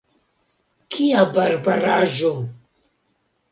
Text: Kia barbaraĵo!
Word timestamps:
Kia 0.95 1.27
barbaraĵo! 1.37 2.35